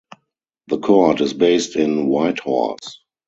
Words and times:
The 0.65 0.79
court 0.79 1.21
is 1.21 1.35
based 1.35 1.75
in 1.75 2.07
Whitehorse. 2.07 3.03